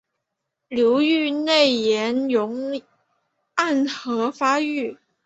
[0.67, 2.81] 流域内岩溶
[3.53, 4.97] 暗河发育。